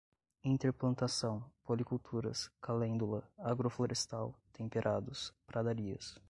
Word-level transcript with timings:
interplantação, 0.43 1.45
policulturas, 1.63 2.49
calêndula, 2.59 3.21
agroflorestal, 3.37 4.33
temperados, 4.51 5.31
pradarias 5.45 6.19